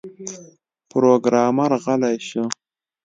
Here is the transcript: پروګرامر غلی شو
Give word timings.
پروګرامر 0.89 1.71
غلی 1.83 2.15
شو 2.27 2.43